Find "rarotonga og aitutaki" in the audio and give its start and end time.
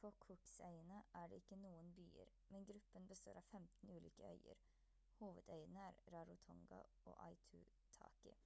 6.16-8.38